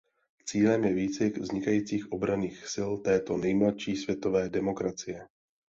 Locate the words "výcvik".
0.93-1.37